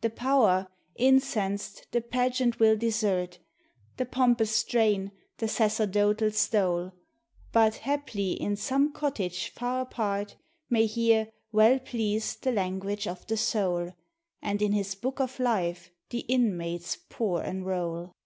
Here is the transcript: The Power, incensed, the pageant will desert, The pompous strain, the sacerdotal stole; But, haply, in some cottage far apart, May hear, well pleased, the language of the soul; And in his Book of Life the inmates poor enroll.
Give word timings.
The 0.00 0.10
Power, 0.10 0.66
incensed, 0.96 1.86
the 1.92 2.00
pageant 2.00 2.58
will 2.58 2.76
desert, 2.76 3.38
The 3.98 4.04
pompous 4.04 4.50
strain, 4.50 5.12
the 5.38 5.46
sacerdotal 5.46 6.32
stole; 6.32 6.90
But, 7.52 7.76
haply, 7.76 8.32
in 8.32 8.56
some 8.56 8.92
cottage 8.92 9.50
far 9.50 9.82
apart, 9.82 10.34
May 10.70 10.86
hear, 10.86 11.28
well 11.52 11.78
pleased, 11.78 12.42
the 12.42 12.50
language 12.50 13.06
of 13.06 13.24
the 13.28 13.36
soul; 13.36 13.92
And 14.42 14.60
in 14.60 14.72
his 14.72 14.96
Book 14.96 15.20
of 15.20 15.38
Life 15.38 15.92
the 16.08 16.22
inmates 16.26 16.98
poor 17.08 17.40
enroll. 17.44 18.16